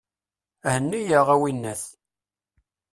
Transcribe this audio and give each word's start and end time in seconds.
Henni-yaɣ, 0.73 1.27
a 1.35 1.37
winnat! 1.41 1.83